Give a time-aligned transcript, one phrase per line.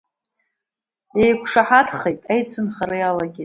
[1.21, 3.35] Еиқәшаҳаҭхеит, аицынхара иалагеит.